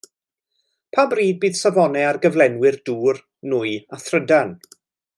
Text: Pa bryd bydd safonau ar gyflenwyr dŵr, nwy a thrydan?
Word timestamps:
Pa 0.97 1.03
bryd 1.11 1.37
bydd 1.43 1.59
safonau 1.59 2.07
ar 2.13 2.19
gyflenwyr 2.25 2.81
dŵr, 2.91 3.23
nwy 3.53 3.79
a 3.99 4.05
thrydan? 4.09 4.59